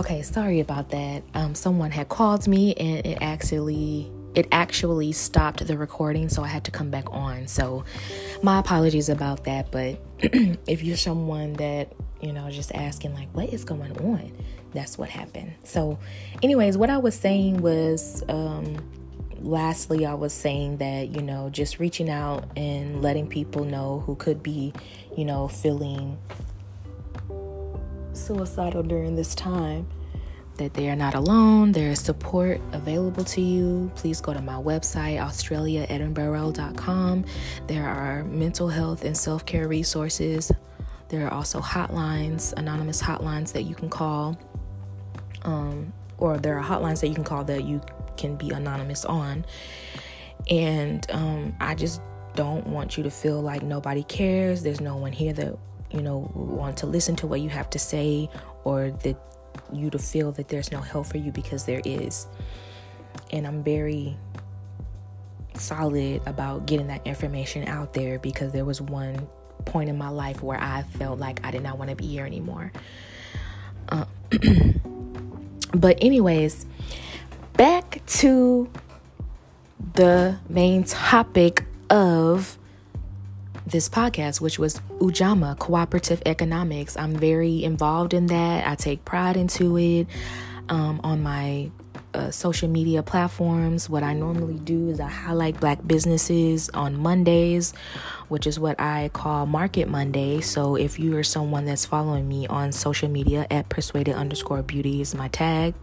Okay, 0.00 0.22
sorry 0.22 0.60
about 0.60 0.88
that. 0.92 1.22
Um, 1.34 1.54
someone 1.54 1.90
had 1.90 2.08
called 2.08 2.48
me 2.48 2.72
and 2.72 3.04
it 3.04 3.18
actually 3.20 4.10
it 4.34 4.48
actually 4.50 5.12
stopped 5.12 5.66
the 5.66 5.76
recording, 5.76 6.30
so 6.30 6.42
I 6.42 6.46
had 6.46 6.64
to 6.64 6.70
come 6.70 6.90
back 6.90 7.12
on. 7.12 7.46
So, 7.48 7.84
my 8.42 8.58
apologies 8.60 9.10
about 9.10 9.44
that. 9.44 9.70
But 9.70 10.00
if 10.66 10.82
you're 10.82 10.96
someone 10.96 11.52
that, 11.54 11.92
you 12.22 12.32
know, 12.32 12.48
just 12.48 12.72
asking, 12.74 13.12
like, 13.12 13.28
what 13.34 13.52
is 13.52 13.62
going 13.62 13.92
on? 13.98 14.32
That's 14.72 14.96
what 14.96 15.10
happened. 15.10 15.52
So, 15.64 15.98
anyways, 16.42 16.78
what 16.78 16.88
I 16.88 16.96
was 16.96 17.14
saying 17.14 17.60
was, 17.60 18.24
um, 18.30 18.78
lastly, 19.40 20.06
I 20.06 20.14
was 20.14 20.32
saying 20.32 20.78
that, 20.78 21.08
you 21.08 21.20
know, 21.20 21.50
just 21.50 21.78
reaching 21.78 22.08
out 22.08 22.56
and 22.56 23.02
letting 23.02 23.26
people 23.26 23.66
know 23.66 24.02
who 24.06 24.16
could 24.16 24.42
be, 24.42 24.72
you 25.14 25.26
know, 25.26 25.46
feeling 25.46 26.16
suicidal 28.12 28.82
during 28.82 29.16
this 29.16 29.34
time 29.34 29.88
that 30.56 30.74
they 30.74 30.90
are 30.90 30.96
not 30.96 31.14
alone. 31.14 31.72
There 31.72 31.90
is 31.90 32.00
support 32.00 32.60
available 32.72 33.24
to 33.24 33.40
you. 33.40 33.90
Please 33.94 34.20
go 34.20 34.34
to 34.34 34.42
my 34.42 34.56
website, 34.56 35.18
australiaedinborough.com. 35.18 37.24
There 37.66 37.88
are 37.88 38.24
mental 38.24 38.68
health 38.68 39.04
and 39.04 39.16
self 39.16 39.46
care 39.46 39.68
resources. 39.68 40.52
There 41.08 41.26
are 41.26 41.32
also 41.32 41.60
hotlines, 41.60 42.52
anonymous 42.52 43.00
hotlines 43.02 43.52
that 43.52 43.62
you 43.62 43.74
can 43.74 43.88
call. 43.88 44.38
Um, 45.42 45.94
or 46.18 46.36
there 46.36 46.58
are 46.58 46.64
hotlines 46.64 47.00
that 47.00 47.08
you 47.08 47.14
can 47.14 47.24
call 47.24 47.44
that 47.44 47.64
you 47.64 47.80
can 48.16 48.36
be 48.36 48.50
anonymous 48.50 49.06
on. 49.06 49.46
And 50.48 51.04
um, 51.10 51.54
I 51.58 51.74
just 51.74 52.00
don't 52.34 52.66
want 52.66 52.96
you 52.96 53.02
to 53.02 53.10
feel 53.10 53.40
like 53.40 53.62
nobody 53.62 54.02
cares. 54.04 54.62
There's 54.62 54.80
no 54.80 54.96
one 54.96 55.12
here 55.12 55.32
that, 55.32 55.58
you 55.90 56.02
know, 56.02 56.30
want 56.34 56.78
to 56.78 56.86
listen 56.86 57.16
to 57.16 57.26
what 57.26 57.40
you 57.40 57.48
have 57.48 57.70
to 57.70 57.78
say 57.78 58.28
or 58.64 58.90
that 59.02 59.16
you 59.72 59.90
to 59.90 59.98
feel 59.98 60.32
that 60.32 60.48
there's 60.48 60.70
no 60.70 60.80
help 60.80 61.06
for 61.06 61.18
you 61.18 61.32
because 61.32 61.64
there 61.64 61.82
is. 61.84 62.26
And 63.32 63.46
I'm 63.46 63.62
very 63.62 64.16
solid 65.54 66.22
about 66.26 66.66
getting 66.66 66.86
that 66.88 67.06
information 67.06 67.66
out 67.68 67.92
there 67.92 68.18
because 68.18 68.52
there 68.52 68.64
was 68.64 68.80
one 68.80 69.28
point 69.64 69.90
in 69.90 69.98
my 69.98 70.08
life 70.08 70.42
where 70.42 70.60
I 70.60 70.82
felt 70.82 71.18
like 71.18 71.44
I 71.44 71.50
did 71.50 71.62
not 71.62 71.78
want 71.78 71.90
to 71.90 71.96
be 71.96 72.06
here 72.06 72.24
anymore. 72.24 72.72
Uh, 73.88 74.04
but, 75.74 75.98
anyways, 76.00 76.66
back 77.54 78.00
to 78.06 78.70
the 79.94 80.38
main 80.48 80.84
topic 80.84 81.64
of 81.88 82.58
this 83.66 83.88
podcast, 83.88 84.40
which 84.40 84.58
was 84.58 84.80
Ujamaa 85.00 85.58
Cooperative 85.58 86.22
Economics. 86.26 86.96
I'm 86.96 87.16
very 87.16 87.64
involved 87.64 88.14
in 88.14 88.26
that. 88.26 88.66
I 88.66 88.74
take 88.74 89.04
pride 89.04 89.36
into 89.36 89.76
it 89.78 90.06
um, 90.68 91.00
on 91.02 91.22
my 91.22 91.70
uh, 92.12 92.30
social 92.30 92.68
media 92.68 93.02
platforms. 93.02 93.88
What 93.88 94.02
I 94.02 94.12
normally 94.12 94.58
do 94.58 94.90
is 94.90 95.00
I 95.00 95.08
highlight 95.08 95.58
black 95.58 95.86
businesses 95.86 96.68
on 96.70 96.96
Mondays, 96.96 97.72
which 98.28 98.46
is 98.46 98.58
what 98.58 98.80
I 98.80 99.10
call 99.12 99.46
Market 99.46 99.88
Monday. 99.88 100.40
So 100.40 100.76
if 100.76 100.98
you 100.98 101.16
are 101.16 101.22
someone 101.22 101.64
that's 101.64 101.86
following 101.86 102.28
me 102.28 102.46
on 102.46 102.72
social 102.72 103.08
media 103.08 103.46
at 103.50 103.68
persuaded 103.68 104.14
underscore 104.14 104.62
beauty 104.62 105.00
is 105.00 105.14
my 105.14 105.28
tag 105.28 105.74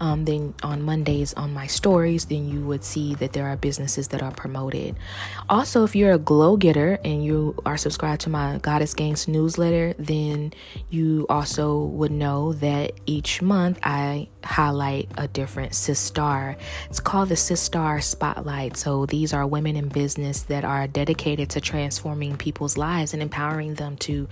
um, 0.00 0.24
then 0.24 0.54
on 0.62 0.82
Mondays 0.82 1.34
on 1.34 1.52
my 1.52 1.66
stories, 1.66 2.26
then 2.26 2.48
you 2.48 2.60
would 2.60 2.84
see 2.84 3.14
that 3.16 3.32
there 3.32 3.46
are 3.46 3.56
businesses 3.56 4.08
that 4.08 4.22
are 4.22 4.30
promoted. 4.30 4.96
Also, 5.48 5.84
if 5.84 5.96
you're 5.96 6.12
a 6.12 6.18
glow 6.18 6.56
getter 6.56 6.98
and 7.04 7.24
you 7.24 7.54
are 7.64 7.76
subscribed 7.76 8.22
to 8.22 8.30
my 8.30 8.58
Goddess 8.58 8.94
Gangs 8.94 9.28
newsletter, 9.28 9.94
then 9.98 10.52
you 10.90 11.26
also 11.28 11.84
would 11.84 12.12
know 12.12 12.52
that 12.54 12.92
each 13.06 13.42
month 13.42 13.78
I 13.82 14.28
highlight 14.44 15.08
a 15.16 15.28
different 15.28 15.72
Sistar. 15.72 16.56
It's 16.88 17.00
called 17.00 17.28
the 17.28 17.34
Sistar 17.34 18.02
Spotlight. 18.02 18.76
So 18.76 19.06
these 19.06 19.32
are 19.32 19.46
women 19.46 19.76
in 19.76 19.88
business 19.88 20.42
that 20.42 20.64
are 20.64 20.86
dedicated 20.86 21.50
to 21.50 21.60
transforming 21.60 22.36
people's 22.36 22.76
lives 22.76 23.12
and 23.12 23.22
empowering 23.22 23.74
them 23.74 23.96
to 23.98 24.28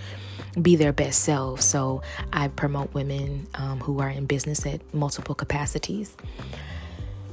be 0.61 0.77
their 0.77 0.93
best 0.93 1.23
selves. 1.23 1.65
So 1.65 2.03
I 2.33 2.49
promote 2.49 2.95
women 2.95 3.49
um, 3.55 3.81
who 3.81 4.01
are 4.01 4.09
in 4.09 4.27
business 4.27 4.65
at 4.67 4.83
multiple 4.95 5.35
capacities. 5.55 6.17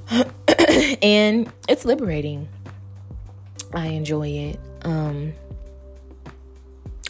and 1.01 1.51
it's 1.68 1.86
liberating. 1.86 2.48
I 3.74 3.88
enjoy 3.88 4.28
it. 4.28 4.60
Um, 4.84 5.34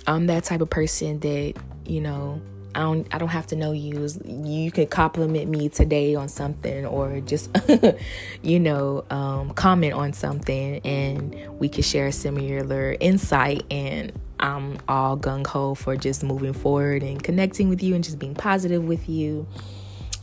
I'm 0.07 0.27
that 0.27 0.45
type 0.45 0.61
of 0.61 0.69
person 0.69 1.19
that, 1.19 1.55
you 1.85 1.99
know, 1.99 2.41
I 2.73 2.79
don't 2.79 3.13
I 3.13 3.17
don't 3.17 3.27
have 3.27 3.47
to 3.47 3.57
know 3.57 3.73
you. 3.73 4.07
You 4.23 4.71
can 4.71 4.87
compliment 4.87 5.49
me 5.49 5.67
today 5.67 6.15
on 6.15 6.29
something 6.29 6.85
or 6.85 7.19
just 7.19 7.49
you 8.41 8.61
know, 8.61 9.03
um, 9.09 9.51
comment 9.51 9.93
on 9.93 10.13
something 10.13 10.79
and 10.85 11.35
we 11.59 11.67
could 11.67 11.83
share 11.83 12.07
a 12.07 12.11
similar 12.13 12.95
insight 13.01 13.63
and 13.69 14.13
I'm 14.39 14.77
all 14.87 15.17
gung 15.17 15.45
ho 15.45 15.75
for 15.75 15.97
just 15.97 16.23
moving 16.23 16.53
forward 16.53 17.03
and 17.03 17.21
connecting 17.21 17.67
with 17.67 17.83
you 17.83 17.95
and 17.95 18.03
just 18.03 18.17
being 18.17 18.35
positive 18.35 18.85
with 18.85 19.09
you 19.09 19.45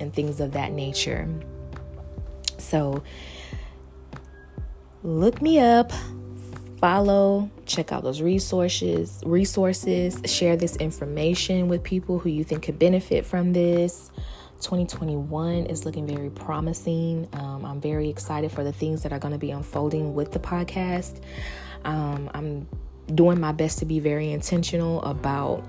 and 0.01 0.13
things 0.13 0.41
of 0.41 0.53
that 0.53 0.73
nature. 0.73 1.29
So 2.59 3.03
look 5.03 5.41
me 5.41 5.59
up, 5.59 5.93
follow, 6.79 7.51
check 7.67 7.93
out 7.93 8.03
those 8.03 8.21
resources, 8.21 9.23
resources, 9.25 10.21
share 10.25 10.57
this 10.57 10.77
information 10.77 11.69
with 11.69 11.83
people 11.83 12.19
who 12.19 12.31
you 12.31 12.45
think 12.45 12.65
could 12.65 12.79
benefit 12.79 13.27
from 13.27 13.53
this. 13.53 14.11
2021 14.61 15.67
is 15.67 15.85
looking 15.85 16.07
very 16.07 16.31
promising. 16.31 17.29
Um, 17.33 17.65
I'm 17.65 17.81
very 17.81 18.09
excited 18.09 18.51
for 18.51 18.65
the 18.65 18.73
things 18.73 19.05
that 19.05 19.13
are 19.13 19.19
going 19.19 19.33
to 19.33 19.39
be 19.39 19.53
unfolding 19.53 20.15
with 20.15 20.33
the 20.33 20.41
podcast. 20.41 21.21
Um, 21.85 22.29
I'm 22.35 22.67
doing 23.15 23.41
my 23.41 23.53
best 23.53 23.79
to 23.79 23.85
be 23.85 24.01
very 24.01 24.33
intentional 24.33 25.01
about 25.03 25.65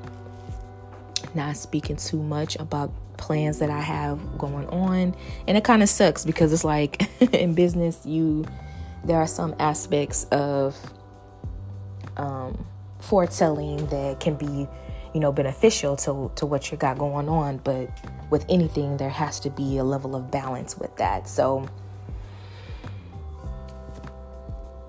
not 1.36 1.56
speaking 1.56 1.96
too 1.96 2.22
much 2.22 2.56
about 2.56 2.92
plans 3.20 3.60
that 3.60 3.70
I 3.70 3.82
have 3.82 4.38
going 4.38 4.68
on. 4.70 5.16
And 5.48 5.58
it 5.58 5.64
kind 5.64 5.84
of 5.84 5.90
sucks 5.90 6.26
because 6.26 6.52
it's 6.52 6.64
like 6.64 7.08
in 7.34 7.54
business, 7.54 8.06
you 8.06 8.46
there 9.04 9.18
are 9.18 9.28
some 9.28 9.56
aspects 9.60 10.26
of 10.26 10.76
um, 12.18 12.66
foretelling 13.00 13.86
that 13.88 14.20
can 14.20 14.36
be, 14.36 14.68
you 15.14 15.20
know, 15.20 15.32
beneficial 15.32 15.96
to 15.98 16.32
to 16.36 16.46
what 16.46 16.72
you 16.72 16.78
got 16.78 16.98
going 16.98 17.30
on. 17.30 17.58
But 17.58 17.90
with 18.30 18.46
anything, 18.50 18.98
there 18.98 19.10
has 19.10 19.40
to 19.42 19.50
be 19.50 19.78
a 19.78 19.84
level 19.84 20.16
of 20.16 20.32
balance 20.32 20.78
with 20.78 20.96
that. 20.98 21.28
So 21.28 21.68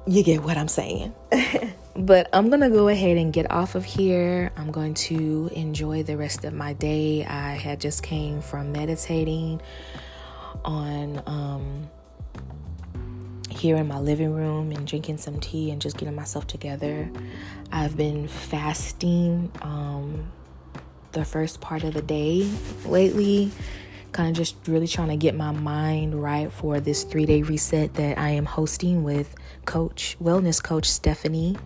you 0.07 0.23
get 0.23 0.43
what 0.43 0.57
I'm 0.57 0.69
saying. 0.69 1.15
but 2.01 2.29
I'm 2.33 2.49
going 2.49 2.61
to 2.61 2.71
go 2.71 2.89
ahead 2.89 3.17
and 3.17 3.33
get 3.33 3.51
off 3.51 3.75
of 3.75 3.85
here. 3.85 4.51
I'm 4.57 4.71
going 4.71 4.95
to 4.95 5.51
enjoy 5.53 6.03
the 6.03 6.17
rest 6.17 6.45
of 6.45 6.53
my 6.55 6.73
day. 6.73 7.25
I 7.25 7.55
had 7.55 7.81
just 7.81 8.03
came 8.03 8.41
from 8.41 8.73
meditating 8.73 9.61
on 10.65 11.23
um, 11.27 11.91
here 13.51 13.77
in 13.77 13.87
my 13.87 13.99
living 13.99 14.33
room 14.33 14.73
and 14.73 14.87
drinking 14.87 15.19
some 15.19 15.39
tea 15.41 15.71
and 15.71 15.81
just 15.81 15.97
getting 15.99 16.15
myself 16.15 16.47
together. 16.47 17.11
I've 17.71 17.97
been 17.97 18.29
fasting 18.29 19.53
um, 19.63 20.31
the 21.13 21.25
first 21.25 21.61
part 21.61 21.85
of 21.85 21.95
the 21.95 22.03
day 22.03 22.51
lately, 22.87 23.51
kind 24.13 24.31
of 24.31 24.37
just 24.37 24.57
really 24.67 24.89
trying 24.89 25.09
to 25.09 25.17
get 25.17 25.35
my 25.35 25.51
mind 25.51 26.21
right 26.21 26.51
for 26.51 26.81
this 26.81 27.05
three 27.05 27.27
day 27.27 27.43
reset 27.43 27.95
that 27.95 28.19
I 28.19 28.31
am 28.31 28.47
hosting 28.47 29.05
with 29.05 29.35
coach, 29.67 30.17
wellness 30.23 30.63
coach 30.63 30.87
Stephanie. 30.87 31.57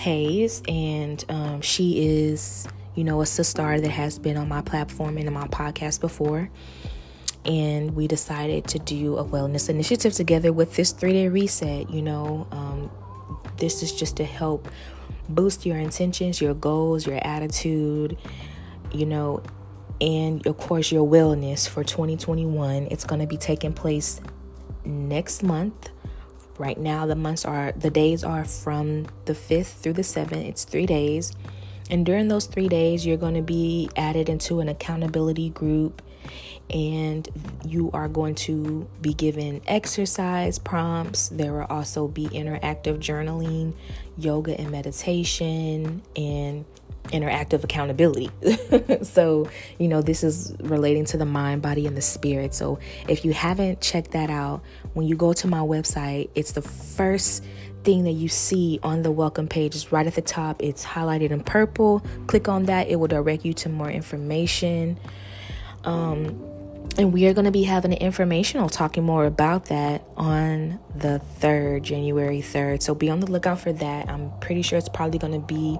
Hayes, 0.00 0.62
and 0.66 1.22
um, 1.28 1.60
she 1.60 2.06
is, 2.06 2.66
you 2.94 3.04
know, 3.04 3.20
a 3.20 3.26
sister 3.26 3.78
that 3.80 3.90
has 3.90 4.18
been 4.18 4.38
on 4.38 4.48
my 4.48 4.62
platform 4.62 5.18
and 5.18 5.26
in 5.26 5.32
my 5.32 5.46
podcast 5.48 6.00
before. 6.00 6.50
And 7.44 7.94
we 7.94 8.08
decided 8.08 8.66
to 8.68 8.78
do 8.78 9.16
a 9.18 9.24
wellness 9.24 9.68
initiative 9.68 10.14
together 10.14 10.52
with 10.52 10.76
this 10.76 10.92
three 10.92 11.12
day 11.12 11.28
reset. 11.28 11.90
You 11.90 12.02
know, 12.02 12.46
um, 12.50 12.90
this 13.58 13.82
is 13.82 13.92
just 13.92 14.16
to 14.16 14.24
help 14.24 14.68
boost 15.28 15.66
your 15.66 15.76
intentions, 15.76 16.40
your 16.40 16.54
goals, 16.54 17.06
your 17.06 17.18
attitude, 17.22 18.16
you 18.92 19.04
know, 19.04 19.42
and 20.00 20.46
of 20.46 20.56
course, 20.56 20.90
your 20.90 21.06
wellness 21.06 21.68
for 21.68 21.84
2021. 21.84 22.88
It's 22.90 23.04
going 23.04 23.20
to 23.20 23.26
be 23.26 23.36
taking 23.36 23.74
place 23.74 24.20
next 24.84 25.42
month 25.42 25.90
Right 26.60 26.78
now, 26.78 27.06
the 27.06 27.16
months 27.16 27.46
are, 27.46 27.72
the 27.72 27.88
days 27.88 28.22
are 28.22 28.44
from 28.44 29.06
the 29.24 29.32
5th 29.32 29.80
through 29.80 29.94
the 29.94 30.02
7th. 30.02 30.46
It's 30.46 30.64
three 30.64 30.84
days. 30.84 31.32
And 31.88 32.04
during 32.04 32.28
those 32.28 32.44
three 32.44 32.68
days, 32.68 33.06
you're 33.06 33.16
going 33.16 33.32
to 33.32 33.40
be 33.40 33.88
added 33.96 34.28
into 34.28 34.60
an 34.60 34.68
accountability 34.68 35.48
group 35.48 36.02
and 36.68 37.26
you 37.64 37.90
are 37.94 38.08
going 38.08 38.34
to 38.34 38.86
be 39.00 39.14
given 39.14 39.62
exercise 39.66 40.58
prompts. 40.58 41.30
There 41.30 41.54
will 41.54 41.66
also 41.70 42.08
be 42.08 42.26
interactive 42.28 42.98
journaling, 42.98 43.72
yoga 44.18 44.60
and 44.60 44.70
meditation, 44.70 46.02
and 46.14 46.66
interactive 47.10 47.64
accountability. 47.64 48.30
so, 49.02 49.48
you 49.78 49.88
know, 49.88 50.02
this 50.02 50.22
is 50.24 50.54
relating 50.60 51.04
to 51.06 51.16
the 51.16 51.26
mind, 51.26 51.62
body, 51.62 51.86
and 51.86 51.96
the 51.96 52.02
spirit. 52.02 52.54
So, 52.54 52.78
if 53.08 53.24
you 53.24 53.32
haven't 53.32 53.80
checked 53.80 54.12
that 54.12 54.30
out, 54.30 54.62
when 54.94 55.06
you 55.06 55.16
go 55.16 55.32
to 55.32 55.46
my 55.46 55.60
website, 55.60 56.30
it's 56.34 56.52
the 56.52 56.62
first 56.62 57.44
thing 57.84 58.04
that 58.04 58.12
you 58.12 58.28
see 58.28 58.78
on 58.82 59.02
the 59.02 59.10
welcome 59.10 59.48
page 59.48 59.74
is 59.74 59.92
right 59.92 60.06
at 60.06 60.14
the 60.14 60.22
top. 60.22 60.62
It's 60.62 60.84
highlighted 60.84 61.30
in 61.30 61.42
purple. 61.42 62.02
Click 62.26 62.48
on 62.48 62.64
that, 62.64 62.88
it 62.88 62.96
will 62.96 63.08
direct 63.08 63.44
you 63.44 63.54
to 63.54 63.68
more 63.68 63.90
information. 63.90 64.98
Um, 65.84 66.46
and 66.98 67.12
we 67.12 67.26
are 67.26 67.34
going 67.34 67.44
to 67.44 67.50
be 67.50 67.62
having 67.62 67.92
an 67.92 67.98
informational 67.98 68.68
talking 68.68 69.04
more 69.04 69.24
about 69.24 69.66
that 69.66 70.04
on 70.16 70.78
the 70.94 71.22
3rd, 71.40 71.82
January 71.82 72.40
3rd. 72.40 72.82
So 72.82 72.94
be 72.94 73.08
on 73.08 73.20
the 73.20 73.30
lookout 73.30 73.60
for 73.60 73.72
that. 73.72 74.10
I'm 74.10 74.30
pretty 74.40 74.62
sure 74.62 74.76
it's 74.76 74.88
probably 74.88 75.18
going 75.18 75.32
to 75.32 75.38
be 75.46 75.78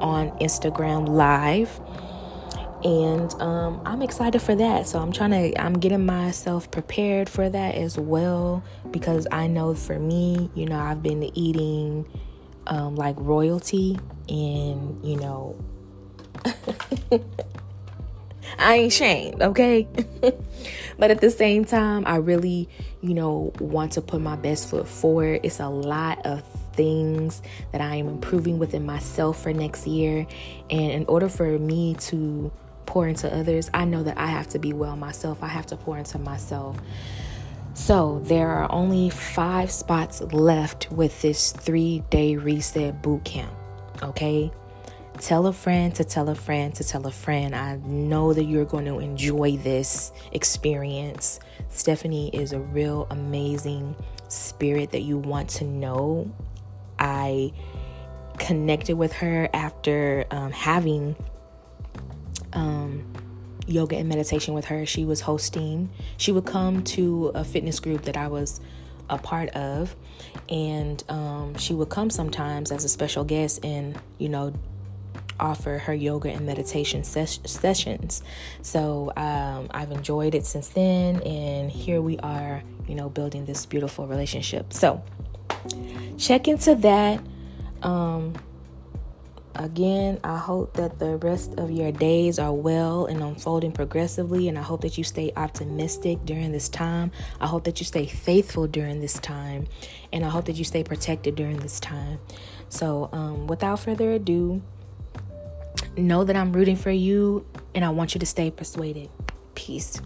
on 0.00 0.30
Instagram 0.38 1.08
Live. 1.08 1.80
And 2.82 3.32
um, 3.42 3.82
I'm 3.84 4.00
excited 4.00 4.40
for 4.40 4.54
that. 4.54 4.86
So 4.86 4.98
I'm 4.98 5.12
trying 5.12 5.30
to, 5.32 5.60
I'm 5.60 5.74
getting 5.74 6.06
myself 6.06 6.70
prepared 6.70 7.28
for 7.28 7.48
that 7.48 7.74
as 7.74 7.98
well 7.98 8.64
because 8.90 9.26
I 9.30 9.48
know 9.48 9.74
for 9.74 9.98
me, 9.98 10.50
you 10.54 10.64
know, 10.66 10.78
I've 10.78 11.02
been 11.02 11.24
eating 11.36 12.06
um, 12.66 12.96
like 12.96 13.16
royalty 13.18 13.98
and, 14.28 15.04
you 15.04 15.16
know, 15.16 15.62
I 18.58 18.74
ain't 18.76 18.92
shamed, 18.92 19.42
okay? 19.42 19.86
but 20.98 21.10
at 21.10 21.20
the 21.20 21.30
same 21.30 21.64
time, 21.64 22.04
I 22.06 22.16
really, 22.16 22.68
you 23.00 23.14
know, 23.14 23.52
want 23.60 23.92
to 23.92 24.00
put 24.00 24.20
my 24.20 24.36
best 24.36 24.68
foot 24.70 24.88
forward. 24.88 25.40
It's 25.42 25.60
a 25.60 25.68
lot 25.68 26.24
of 26.26 26.42
things 26.72 27.42
that 27.72 27.80
I 27.80 27.96
am 27.96 28.08
improving 28.08 28.58
within 28.58 28.84
myself 28.84 29.42
for 29.42 29.52
next 29.52 29.86
year. 29.86 30.26
And 30.70 30.92
in 30.92 31.06
order 31.06 31.28
for 31.28 31.58
me 31.58 31.94
to 31.94 32.52
pour 32.86 33.06
into 33.06 33.32
others, 33.34 33.70
I 33.72 33.84
know 33.84 34.02
that 34.02 34.18
I 34.18 34.26
have 34.26 34.48
to 34.48 34.58
be 34.58 34.72
well 34.72 34.96
myself. 34.96 35.42
I 35.42 35.48
have 35.48 35.66
to 35.66 35.76
pour 35.76 35.98
into 35.98 36.18
myself. 36.18 36.76
So, 37.74 38.20
there 38.24 38.48
are 38.50 38.70
only 38.72 39.10
five 39.10 39.70
spots 39.70 40.20
left 40.20 40.90
with 40.90 41.22
this 41.22 41.52
three 41.52 42.02
day 42.10 42.36
reset 42.36 43.00
boot 43.00 43.24
camp. 43.24 43.52
Okay. 44.02 44.50
Tell 45.20 45.46
a 45.46 45.52
friend 45.52 45.94
to 45.96 46.04
tell 46.04 46.30
a 46.30 46.34
friend 46.34 46.74
to 46.76 46.84
tell 46.84 47.06
a 47.06 47.10
friend. 47.10 47.54
I 47.54 47.76
know 47.76 48.32
that 48.32 48.44
you're 48.44 48.64
going 48.64 48.86
to 48.86 48.98
enjoy 48.98 49.58
this 49.58 50.12
experience. 50.32 51.40
Stephanie 51.68 52.30
is 52.32 52.52
a 52.52 52.58
real 52.58 53.06
amazing 53.10 53.94
spirit 54.28 54.90
that 54.92 55.02
you 55.02 55.18
want 55.18 55.50
to 55.50 55.64
know. 55.64 56.30
I 57.00 57.52
connected 58.38 58.96
with 58.96 59.12
her 59.14 59.48
after 59.52 60.26
um, 60.30 60.52
having 60.52 61.16
um, 62.52 63.04
yoga 63.66 63.96
and 63.96 64.08
meditation 64.08 64.54
with 64.54 64.66
her. 64.66 64.86
She 64.86 65.04
was 65.04 65.20
hosting, 65.20 65.90
she 66.16 66.32
would 66.32 66.46
come 66.46 66.84
to 66.84 67.32
a 67.34 67.44
fitness 67.44 67.80
group 67.80 68.02
that 68.02 68.16
I 68.16 68.28
was 68.28 68.60
a 69.08 69.18
part 69.18 69.48
of 69.50 69.96
and 70.48 71.02
um, 71.08 71.56
she 71.56 71.74
would 71.74 71.88
come 71.88 72.10
sometimes 72.10 72.70
as 72.70 72.84
a 72.84 72.88
special 72.88 73.24
guest 73.24 73.64
and 73.64 73.98
you 74.18 74.28
know 74.28 74.52
offer 75.40 75.78
her 75.78 75.94
yoga 75.94 76.28
and 76.28 76.46
meditation 76.46 77.02
ses- 77.02 77.40
sessions. 77.44 78.22
So 78.62 79.12
um, 79.16 79.68
I've 79.70 79.90
enjoyed 79.90 80.34
it 80.34 80.46
since 80.46 80.68
then, 80.68 81.22
and 81.22 81.70
here 81.70 82.02
we 82.02 82.18
are, 82.18 82.62
you 82.86 82.94
know, 82.94 83.08
building 83.08 83.46
this 83.46 83.64
beautiful 83.66 84.06
relationship. 84.06 84.72
So 84.72 85.02
check 86.18 86.48
into 86.48 86.74
that. 86.76 87.22
Um, 87.82 88.34
again, 89.54 90.20
I 90.24 90.38
hope 90.38 90.74
that 90.74 90.98
the 90.98 91.16
rest 91.16 91.54
of 91.58 91.70
your 91.70 91.92
days 91.92 92.38
are 92.38 92.52
well 92.52 93.06
and 93.06 93.22
unfolding 93.22 93.72
progressively, 93.72 94.48
and 94.48 94.58
I 94.58 94.62
hope 94.62 94.82
that 94.82 94.98
you 94.98 95.04
stay 95.04 95.32
optimistic 95.36 96.18
during 96.24 96.52
this 96.52 96.68
time. 96.68 97.10
I 97.40 97.46
hope 97.46 97.64
that 97.64 97.80
you 97.80 97.86
stay 97.86 98.06
faithful 98.06 98.66
during 98.66 99.00
this 99.00 99.14
time, 99.14 99.66
and 100.12 100.24
I 100.24 100.28
hope 100.28 100.46
that 100.46 100.56
you 100.56 100.64
stay 100.64 100.84
protected 100.84 101.34
during 101.34 101.58
this 101.58 101.80
time. 101.80 102.18
So, 102.68 103.08
um, 103.12 103.46
without 103.46 103.80
further 103.80 104.12
ado, 104.12 104.62
know 105.96 106.24
that 106.24 106.36
I'm 106.36 106.52
rooting 106.52 106.76
for 106.76 106.90
you 106.90 107.44
and 107.74 107.84
I 107.84 107.90
want 107.90 108.14
you 108.14 108.20
to 108.20 108.26
stay 108.26 108.50
persuaded. 108.50 109.10
Peace. 109.54 110.00